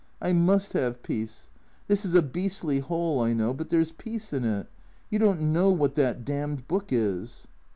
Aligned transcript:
I 0.19 0.33
must 0.33 0.73
have 0.73 1.03
peace. 1.03 1.51
This 1.87 2.05
is 2.05 2.15
a 2.15 2.23
beastly 2.23 2.79
hole, 2.79 3.19
I 3.19 3.33
know, 3.33 3.53
but 3.53 3.69
there 3.69 3.83
's 3.85 3.91
peace 3.95 4.33
in 4.33 4.43
it. 4.45 4.65
You 5.11 5.19
don't 5.19 5.53
know 5.53 5.69
what 5.69 5.93
that 5.93 6.25
damned 6.25 6.67
book 6.67 6.87
is." 6.89 7.47